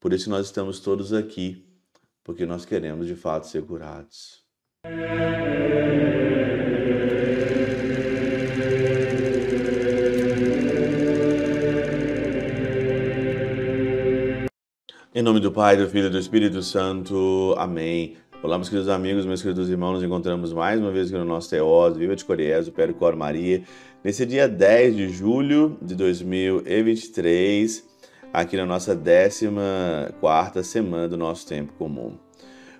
Por 0.00 0.12
isso 0.12 0.30
nós 0.30 0.46
estamos 0.46 0.78
todos 0.78 1.12
aqui, 1.12 1.66
porque 2.22 2.46
nós 2.46 2.64
queremos 2.64 3.08
de 3.08 3.16
fato 3.16 3.48
ser 3.48 3.64
curados. 3.64 4.44
Em 15.12 15.22
nome 15.22 15.40
do 15.40 15.50
Pai, 15.50 15.76
do 15.76 15.88
Filho 15.88 16.06
e 16.06 16.10
do 16.10 16.18
Espírito 16.18 16.62
Santo. 16.62 17.56
Amém. 17.58 18.16
Olá, 18.40 18.56
meus 18.56 18.68
queridos 18.68 18.88
amigos, 18.88 19.26
meus 19.26 19.42
queridos 19.42 19.68
irmãos, 19.68 19.94
nos 19.94 20.04
encontramos 20.04 20.52
mais 20.52 20.78
uma 20.78 20.92
vez 20.92 21.08
aqui 21.08 21.18
no 21.18 21.24
nosso 21.24 21.50
Teós, 21.50 21.96
Viva 21.96 22.14
de 22.14 22.24
Coriés, 22.24 22.68
o 22.68 22.72
Péro 22.72 22.94
Cor 22.94 23.16
Maria, 23.16 23.64
nesse 24.04 24.24
dia 24.24 24.48
10 24.48 24.94
de 24.94 25.08
julho 25.08 25.76
de 25.82 25.96
2023, 25.96 27.82
aqui 28.32 28.56
na 28.56 28.66
nossa 28.66 28.94
14 28.94 30.64
semana 30.64 31.08
do 31.08 31.16
nosso 31.16 31.46
tempo 31.46 31.72
comum. 31.74 32.16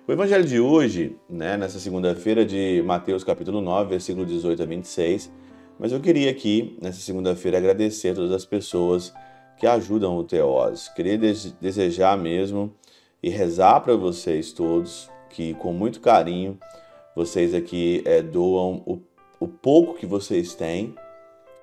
O 0.07 0.11
evangelho 0.11 0.45
de 0.45 0.59
hoje, 0.59 1.15
né, 1.29 1.57
nessa 1.57 1.79
segunda-feira 1.79 2.45
de 2.45 2.81
Mateus 2.85 3.23
capítulo 3.23 3.61
9, 3.61 3.89
versículo 3.89 4.25
18 4.25 4.63
a 4.63 4.65
26, 4.65 5.31
mas 5.79 5.91
eu 5.91 5.99
queria 5.99 6.31
aqui, 6.31 6.77
nessa 6.81 6.99
segunda-feira, 6.99 7.57
agradecer 7.57 8.09
a 8.09 8.15
todas 8.15 8.31
as 8.31 8.45
pessoas 8.45 9.13
que 9.57 9.67
ajudam 9.67 10.17
o 10.17 10.23
Teós. 10.23 10.89
Queria 10.89 11.17
desejar 11.17 12.17
mesmo 12.17 12.73
e 13.21 13.29
rezar 13.29 13.81
para 13.81 13.95
vocês 13.95 14.51
todos 14.51 15.09
que 15.29 15.53
com 15.55 15.71
muito 15.71 15.99
carinho 15.99 16.57
vocês 17.15 17.53
aqui 17.53 18.01
é, 18.05 18.21
doam 18.21 18.81
o, 18.85 19.01
o 19.39 19.47
pouco 19.47 19.95
que 19.95 20.05
vocês 20.05 20.55
têm 20.55 20.95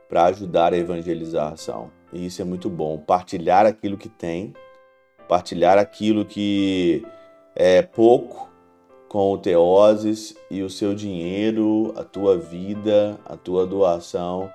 para 0.09 0.27
ajudar 0.27 0.73
a 0.73 0.79
evangelização. 0.79 1.96
E 2.13 2.27
isso 2.27 2.41
é 2.41 2.45
muito 2.45 2.69
bom. 2.69 2.99
Partilhar 2.99 3.67
aquilo 3.67 3.97
que 3.97 4.09
tem, 4.09 4.55
partilhar 5.29 5.79
aquilo 5.79 6.25
que 6.25 7.05
é 7.55 7.83
pouco 7.83 8.51
com 9.09 9.33
o 9.33 9.39
Teoses 9.39 10.37
e 10.51 10.63
o 10.63 10.71
seu 10.71 10.95
dinheiro, 10.95 11.93
a 11.97 12.05
tua 12.05 12.37
vida, 12.37 13.19
a 13.25 13.37
tua 13.37 13.67
doação, 13.67 14.51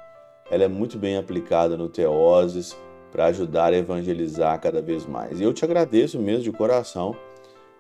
ela 0.50 0.64
é 0.64 0.68
muito 0.68 0.98
bem 0.98 1.18
aplicada 1.18 1.78
no 1.78 1.90
Teoses 1.90 2.76
para 3.12 3.26
ajudar 3.26 3.74
a 3.74 3.78
evangelizar 3.78 4.60
cada 4.60 4.82
vez 4.82 5.06
mais. 5.06 5.40
E 5.40 5.44
eu 5.44 5.54
te 5.54 5.66
agradeço 5.66 6.20
mesmo 6.20 6.44
de 6.44 6.52
coração 6.52 7.16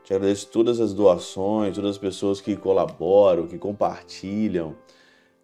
te 0.03 0.13
agradeço 0.13 0.47
todas 0.47 0.79
as 0.79 0.93
doações, 0.93 1.75
todas 1.75 1.91
as 1.91 1.97
pessoas 1.97 2.41
que 2.41 2.55
colaboram, 2.55 3.47
que 3.47 3.57
compartilham, 3.57 4.75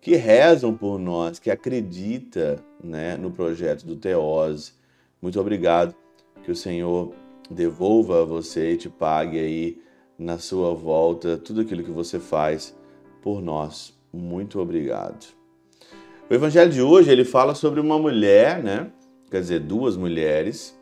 que 0.01 0.15
rezam 0.15 0.75
por 0.75 0.99
nós, 0.99 1.39
que 1.39 1.51
acreditam 1.51 2.57
né, 2.83 3.17
no 3.17 3.31
projeto 3.31 3.85
do 3.85 3.95
Teose. 3.95 4.73
Muito 5.21 5.39
obrigado. 5.39 5.95
Que 6.43 6.51
o 6.51 6.55
Senhor 6.55 7.13
devolva 7.49 8.21
a 8.21 8.25
você 8.25 8.73
e 8.73 8.77
te 8.77 8.89
pague 8.89 9.39
aí 9.39 9.81
na 10.17 10.37
sua 10.37 10.73
volta 10.73 11.37
tudo 11.37 11.61
aquilo 11.61 11.83
que 11.83 11.91
você 11.91 12.19
faz 12.19 12.75
por 13.21 13.41
nós. 13.41 13.93
Muito 14.13 14.59
obrigado. 14.59 15.25
O 16.29 16.33
evangelho 16.33 16.71
de 16.71 16.81
hoje 16.81 17.11
ele 17.11 17.25
fala 17.25 17.55
sobre 17.55 17.79
uma 17.79 17.97
mulher, 17.97 18.63
né? 18.63 18.91
Quer 19.29 19.41
dizer, 19.41 19.59
duas 19.59 19.97
mulheres 19.97 20.77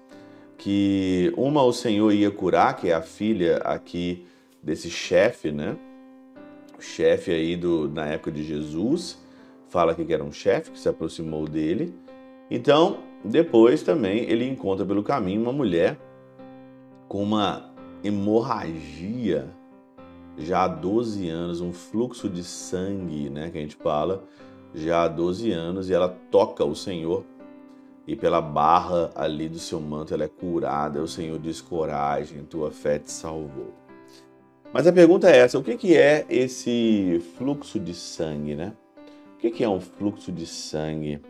que 0.57 1.33
uma 1.35 1.63
o 1.63 1.73
Senhor 1.73 2.11
ia 2.11 2.31
curar, 2.31 2.75
que 2.75 2.89
é 2.89 2.93
a 2.93 3.01
filha 3.01 3.57
aqui 3.57 4.25
desse 4.61 4.89
chefe, 4.89 5.51
né? 5.51 5.75
Chefe 6.85 7.31
aí 7.31 7.57
do, 7.57 7.89
na 7.89 8.05
época 8.05 8.31
de 8.31 8.43
Jesus, 8.43 9.19
fala 9.67 9.93
que 9.93 10.13
era 10.13 10.23
um 10.23 10.31
chefe 10.31 10.71
que 10.71 10.79
se 10.79 10.87
aproximou 10.87 11.47
dele. 11.47 11.93
Então, 12.49 12.99
depois 13.23 13.81
também 13.81 14.29
ele 14.29 14.47
encontra 14.47 14.85
pelo 14.85 15.03
caminho 15.03 15.41
uma 15.41 15.51
mulher 15.51 15.97
com 17.07 17.23
uma 17.23 17.71
hemorragia 18.03 19.49
já 20.37 20.63
há 20.63 20.67
12 20.67 21.29
anos, 21.29 21.61
um 21.61 21.71
fluxo 21.71 22.29
de 22.29 22.43
sangue, 22.43 23.29
né, 23.29 23.49
que 23.49 23.57
a 23.57 23.61
gente 23.61 23.75
fala, 23.75 24.23
já 24.73 25.03
há 25.03 25.07
12 25.07 25.51
anos, 25.51 25.89
e 25.89 25.93
ela 25.93 26.09
toca 26.29 26.63
o 26.63 26.75
Senhor 26.75 27.23
e 28.07 28.15
pela 28.15 28.41
barra 28.41 29.11
ali 29.15 29.49
do 29.49 29.57
seu 29.57 29.79
manto 29.79 30.13
ela 30.13 30.25
é 30.25 30.27
curada. 30.27 31.01
O 31.01 31.07
Senhor 31.07 31.39
diz: 31.39 31.61
coragem, 31.61 32.43
tua 32.43 32.71
fé 32.71 32.99
te 32.99 33.11
salvou. 33.11 33.73
Mas 34.75 34.85
a 34.85 34.91
pergunta 34.91 35.29
é 35.29 35.37
essa: 35.37 35.57
o 35.57 35.63
que 35.63 35.95
é 35.95 36.25
esse 36.29 37.23
fluxo 37.37 37.79
de 37.79 37.93
sangue, 37.93 38.55
né? 38.55 38.73
O 39.33 39.37
que 39.37 39.63
é 39.63 39.69
um 39.69 39.79
fluxo 39.79 40.33
de 40.33 40.45
sangue? 40.45 41.21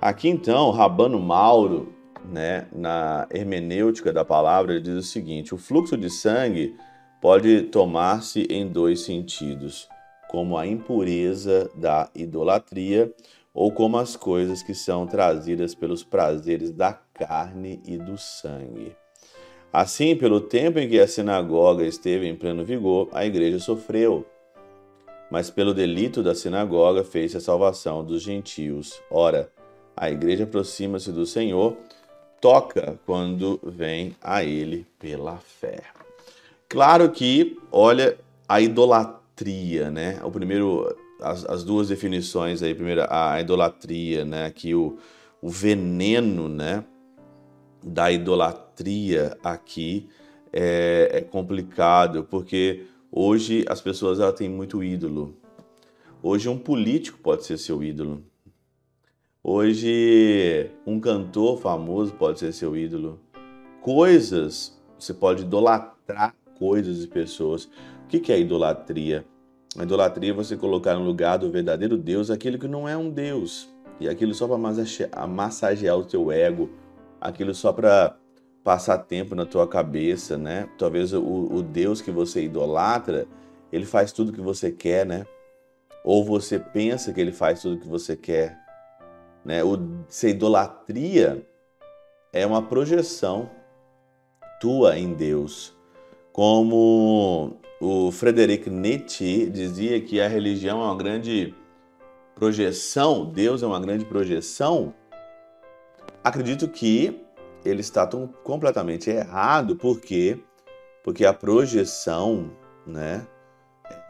Aqui 0.00 0.26
então, 0.26 0.70
Rabano 0.70 1.20
Mauro, 1.20 1.92
né, 2.24 2.66
na 2.72 3.28
hermenêutica 3.30 4.10
da 4.10 4.24
palavra, 4.24 4.72
ele 4.72 4.80
diz 4.80 4.94
o 4.94 5.02
seguinte: 5.02 5.54
o 5.54 5.58
fluxo 5.58 5.98
de 5.98 6.08
sangue 6.08 6.74
pode 7.20 7.64
tomar-se 7.64 8.46
em 8.48 8.66
dois 8.66 9.00
sentidos, 9.00 9.86
como 10.26 10.56
a 10.56 10.66
impureza 10.66 11.70
da 11.74 12.08
idolatria 12.14 13.12
ou 13.52 13.70
como 13.70 13.98
as 13.98 14.16
coisas 14.16 14.62
que 14.62 14.72
são 14.72 15.06
trazidas 15.06 15.74
pelos 15.74 16.02
prazeres 16.02 16.70
da 16.70 16.94
carne 16.94 17.82
e 17.84 17.98
do 17.98 18.16
sangue. 18.16 18.96
Assim, 19.72 20.16
pelo 20.16 20.40
tempo 20.40 20.78
em 20.78 20.88
que 20.88 20.98
a 20.98 21.06
sinagoga 21.06 21.84
esteve 21.84 22.26
em 22.26 22.34
pleno 22.34 22.64
vigor, 22.64 23.08
a 23.12 23.26
igreja 23.26 23.58
sofreu. 23.58 24.26
Mas 25.30 25.50
pelo 25.50 25.74
delito 25.74 26.22
da 26.22 26.34
sinagoga 26.34 27.04
fez 27.04 27.36
a 27.36 27.40
salvação 27.40 28.02
dos 28.02 28.22
gentios. 28.22 29.00
Ora, 29.10 29.50
a 29.94 30.10
igreja 30.10 30.44
aproxima-se 30.44 31.12
do 31.12 31.26
Senhor, 31.26 31.76
toca 32.40 32.98
quando 33.04 33.60
vem 33.62 34.16
a 34.22 34.42
ele 34.42 34.86
pela 34.98 35.36
fé. 35.36 35.82
Claro 36.66 37.10
que, 37.10 37.58
olha, 37.70 38.16
a 38.48 38.60
idolatria, 38.60 39.90
né? 39.90 40.18
O 40.24 40.30
primeiro 40.30 40.96
as, 41.20 41.44
as 41.44 41.64
duas 41.64 41.88
definições 41.88 42.62
aí, 42.62 42.74
primeiro 42.74 43.04
a 43.08 43.40
idolatria, 43.40 44.24
né, 44.24 44.46
aqui 44.46 44.74
o, 44.74 44.98
o 45.42 45.48
veneno, 45.48 46.48
né, 46.48 46.84
da 47.82 48.10
idolatria 48.10 48.67
aqui 49.42 50.08
é, 50.52 51.10
é 51.12 51.20
complicado, 51.20 52.24
porque 52.24 52.86
hoje 53.10 53.64
as 53.68 53.80
pessoas 53.80 54.20
ela 54.20 54.32
têm 54.32 54.48
muito 54.48 54.82
ídolo. 54.82 55.36
Hoje 56.22 56.48
um 56.48 56.58
político 56.58 57.18
pode 57.18 57.44
ser 57.44 57.58
seu 57.58 57.82
ídolo. 57.82 58.22
Hoje 59.42 60.70
um 60.86 60.98
cantor 61.00 61.58
famoso 61.58 62.12
pode 62.14 62.38
ser 62.38 62.52
seu 62.52 62.76
ídolo. 62.76 63.20
Coisas, 63.80 64.76
você 64.98 65.14
pode 65.14 65.42
idolatrar 65.42 66.34
coisas 66.58 67.04
e 67.04 67.06
pessoas. 67.06 67.64
O 68.04 68.08
que 68.08 68.32
é 68.32 68.40
idolatria? 68.40 69.24
A 69.76 69.82
idolatria 69.82 70.30
é 70.30 70.34
você 70.34 70.56
colocar 70.56 70.94
no 70.94 71.04
lugar 71.04 71.38
do 71.38 71.50
verdadeiro 71.50 71.96
Deus 71.96 72.30
aquilo 72.30 72.58
que 72.58 72.66
não 72.66 72.88
é 72.88 72.96
um 72.96 73.10
Deus. 73.10 73.68
E 74.00 74.08
aquilo 74.08 74.34
só 74.34 74.46
para 74.48 75.26
massagear 75.26 75.96
o 75.96 76.04
teu 76.04 76.32
ego, 76.32 76.70
aquilo 77.20 77.54
só 77.54 77.72
para 77.72 78.16
passar 78.68 78.98
tempo 78.98 79.34
na 79.34 79.46
tua 79.46 79.66
cabeça, 79.66 80.36
né? 80.36 80.68
Talvez 80.76 81.14
o, 81.14 81.22
o 81.22 81.62
Deus 81.62 82.02
que 82.02 82.10
você 82.10 82.42
idolatra, 82.42 83.26
ele 83.72 83.86
faz 83.86 84.12
tudo 84.12 84.30
que 84.30 84.42
você 84.42 84.70
quer, 84.70 85.06
né? 85.06 85.26
Ou 86.04 86.22
você 86.22 86.58
pensa 86.58 87.10
que 87.10 87.18
ele 87.18 87.32
faz 87.32 87.62
tudo 87.62 87.80
que 87.80 87.88
você 87.88 88.14
quer, 88.14 88.58
né? 89.42 89.64
O 89.64 90.04
ser 90.06 90.28
idolatria 90.28 91.48
é 92.30 92.44
uma 92.44 92.60
projeção 92.60 93.48
tua 94.60 94.98
em 94.98 95.14
Deus, 95.14 95.74
como 96.30 97.56
o 97.80 98.12
Frederic 98.12 98.68
Nietzsche 98.68 99.48
dizia 99.48 99.98
que 99.98 100.20
a 100.20 100.28
religião 100.28 100.82
é 100.82 100.84
uma 100.84 100.96
grande 100.98 101.54
projeção, 102.34 103.24
Deus 103.24 103.62
é 103.62 103.66
uma 103.66 103.80
grande 103.80 104.04
projeção. 104.04 104.92
Acredito 106.22 106.68
que 106.68 107.27
ele 107.64 107.80
está 107.80 108.06
tão 108.06 108.28
completamente 108.42 109.10
errado, 109.10 109.76
por 109.76 110.00
quê? 110.00 110.38
Porque 111.02 111.24
a 111.24 111.32
projeção, 111.32 112.50
né, 112.86 113.26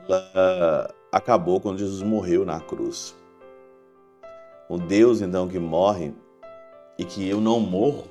ela 0.05 0.95
acabou 1.13 1.61
quando 1.61 1.79
Jesus 1.79 2.03
morreu 2.03 2.45
na 2.45 2.61
cruz. 2.61 3.17
O 4.69 4.77
Deus 4.77 5.21
então 5.21 5.49
que 5.49 5.59
morre 5.59 6.13
e 6.99 7.05
que 7.05 7.27
eu 7.29 7.41
não 7.41 7.61
morro, 7.61 8.05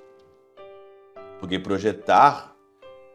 porque 1.39 1.59
projetar 1.59 2.55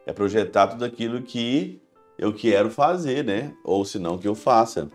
é 0.05 0.13
projetar 0.13 0.67
tudo 0.67 0.85
aquilo 0.85 1.21
que 1.21 1.81
eu 2.17 2.33
quero 2.33 2.69
fazer, 2.69 3.23
né? 3.23 3.55
Ou 3.63 3.83
se 3.83 3.97
não 3.97 4.17
que 4.17 4.27
eu 4.27 4.35
faça. 4.35 4.89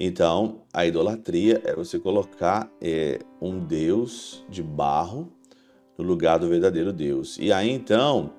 Então, 0.00 0.62
a 0.72 0.86
idolatria 0.86 1.60
é 1.64 1.74
você 1.74 1.98
colocar 1.98 2.70
é, 2.80 3.18
um 3.40 3.58
Deus 3.58 4.44
de 4.48 4.62
barro 4.62 5.32
no 5.98 6.04
lugar 6.04 6.38
do 6.38 6.48
verdadeiro 6.48 6.92
Deus. 6.92 7.36
E 7.40 7.52
aí 7.52 7.68
então 7.68 8.30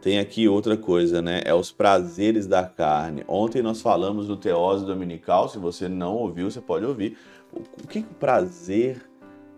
tem 0.00 0.18
aqui 0.18 0.48
outra 0.48 0.76
coisa, 0.76 1.20
né? 1.20 1.42
É 1.44 1.52
os 1.52 1.70
prazeres 1.72 2.46
da 2.46 2.64
carne. 2.64 3.24
Ontem 3.28 3.60
nós 3.60 3.82
falamos 3.82 4.28
do 4.28 4.36
teose 4.36 4.86
dominical. 4.86 5.48
Se 5.48 5.58
você 5.58 5.88
não 5.88 6.14
ouviu, 6.14 6.50
você 6.50 6.60
pode 6.60 6.86
ouvir. 6.86 7.18
O 7.52 7.86
que 7.86 7.98
é 7.98 8.02
o 8.02 8.14
prazer 8.14 9.02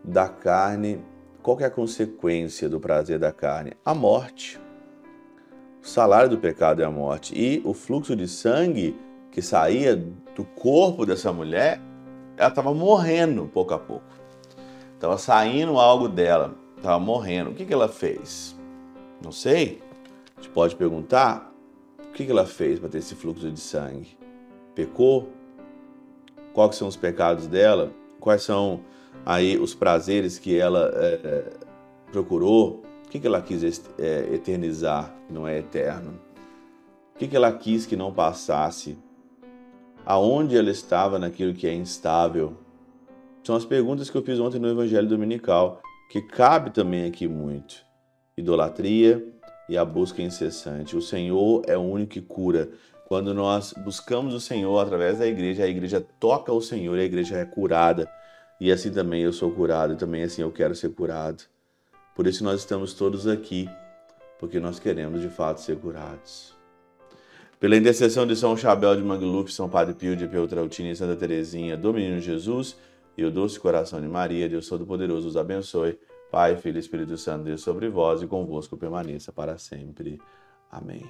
da 0.02 0.28
carne? 0.28 0.98
Qual 1.42 1.60
é 1.60 1.64
a 1.64 1.70
consequência 1.70 2.68
do 2.68 2.80
prazer 2.80 3.18
da 3.18 3.30
carne? 3.30 3.74
A 3.84 3.94
morte. 3.94 4.58
salário 5.82 6.30
do 6.30 6.38
pecado 6.38 6.80
é 6.80 6.84
a 6.84 6.90
morte. 6.90 7.34
E 7.36 7.60
o 7.64 7.74
fluxo 7.74 8.16
de 8.16 8.26
sangue 8.26 8.96
que 9.30 9.42
saía 9.42 9.94
do 9.96 10.44
corpo 10.44 11.04
dessa 11.04 11.32
mulher, 11.32 11.80
ela 12.36 12.48
estava 12.48 12.72
morrendo 12.72 13.50
pouco 13.52 13.74
a 13.74 13.78
pouco. 13.78 14.04
Estava 14.94 15.18
saindo 15.18 15.78
algo 15.78 16.08
dela, 16.08 16.54
estava 16.82 16.98
morrendo. 16.98 17.50
O 17.50 17.54
que, 17.54 17.64
que 17.64 17.72
ela 17.72 17.88
fez? 17.88 18.56
Não 19.22 19.30
sei. 19.32 19.80
A 20.36 20.40
gente 20.40 20.52
pode 20.52 20.74
perguntar 20.74 21.52
o 22.08 22.12
que, 22.12 22.26
que 22.26 22.30
ela 22.30 22.44
fez 22.44 22.78
para 22.78 22.88
ter 22.88 22.98
esse 22.98 23.14
fluxo 23.14 23.50
de 23.50 23.60
sangue. 23.60 24.18
Pecou? 24.74 25.30
Quais 26.52 26.76
são 26.76 26.88
os 26.88 26.96
pecados 26.96 27.46
dela? 27.46 27.90
Quais 28.20 28.42
são 28.42 28.80
aí 29.24 29.56
os 29.56 29.74
prazeres 29.74 30.38
que 30.38 30.58
ela 30.58 30.90
é, 30.94 31.52
procurou? 32.10 32.82
O 33.06 33.08
que, 33.08 33.20
que 33.20 33.26
ela 33.26 33.40
quis 33.40 33.62
é, 33.98 34.34
eternizar, 34.34 35.14
que 35.26 35.32
não 35.32 35.46
é 35.46 35.58
eterno? 35.58 36.18
O 37.14 37.18
que, 37.18 37.28
que 37.28 37.36
ela 37.36 37.52
quis 37.52 37.86
que 37.86 37.94
não 37.94 38.12
passasse? 38.12 38.98
Aonde 40.04 40.56
ela 40.56 40.70
estava 40.70 41.18
naquilo 41.18 41.54
que 41.54 41.66
é 41.66 41.74
instável? 41.74 42.54
São 43.44 43.54
as 43.54 43.64
perguntas 43.64 44.10
que 44.10 44.16
eu 44.16 44.22
fiz 44.22 44.40
ontem 44.40 44.58
no 44.58 44.68
Evangelho 44.68 45.08
Dominical, 45.08 45.80
que 46.12 46.20
cabe 46.20 46.68
também 46.68 47.06
aqui 47.06 47.26
muito. 47.26 47.76
Idolatria 48.36 49.26
e 49.66 49.78
a 49.78 49.82
busca 49.82 50.20
incessante. 50.20 50.94
O 50.94 51.00
Senhor 51.00 51.62
é 51.66 51.74
o 51.74 51.80
único 51.80 52.12
que 52.12 52.20
cura. 52.20 52.68
Quando 53.06 53.32
nós 53.32 53.72
buscamos 53.82 54.34
o 54.34 54.40
Senhor 54.40 54.78
através 54.78 55.20
da 55.20 55.26
igreja, 55.26 55.64
a 55.64 55.66
igreja 55.66 56.06
toca 56.20 56.52
o 56.52 56.60
Senhor 56.60 56.98
e 56.98 57.00
a 57.00 57.04
igreja 57.04 57.38
é 57.38 57.46
curada. 57.46 58.06
E 58.60 58.70
assim 58.70 58.92
também 58.92 59.22
eu 59.22 59.32
sou 59.32 59.52
curado, 59.52 59.94
e 59.94 59.96
também 59.96 60.22
assim 60.22 60.42
eu 60.42 60.52
quero 60.52 60.74
ser 60.74 60.90
curado. 60.90 61.44
Por 62.14 62.26
isso 62.26 62.44
nós 62.44 62.60
estamos 62.60 62.92
todos 62.92 63.26
aqui, 63.26 63.66
porque 64.38 64.60
nós 64.60 64.78
queremos 64.78 65.22
de 65.22 65.30
fato 65.30 65.62
ser 65.62 65.78
curados. 65.78 66.54
Pela 67.58 67.74
intercessão 67.74 68.26
de 68.26 68.36
São 68.36 68.54
Chabel 68.54 68.96
de 68.96 69.02
Mangluf, 69.02 69.50
São 69.50 69.66
Padre 69.66 69.94
Pio 69.94 70.14
de 70.14 70.28
Peltrautina 70.28 70.90
e 70.90 70.96
Santa 70.96 71.16
Teresinha, 71.16 71.74
do 71.74 71.90
Menino 71.90 72.20
Jesus 72.20 72.76
e 73.16 73.24
o 73.24 73.30
doce 73.30 73.58
coração 73.60 74.00
de 74.00 74.08
Maria, 74.08 74.48
Deus 74.48 74.68
Todo-Poderoso 74.68 75.28
os 75.28 75.36
abençoe. 75.36 75.98
Pai, 76.30 76.56
Filho 76.56 76.76
e 76.76 76.80
Espírito 76.80 77.16
Santo, 77.18 77.44
Deus 77.44 77.60
sobre 77.60 77.88
vós 77.88 78.22
e 78.22 78.26
convosco 78.26 78.76
permaneça 78.76 79.30
para 79.32 79.58
sempre. 79.58 80.18
Amém. 80.70 81.04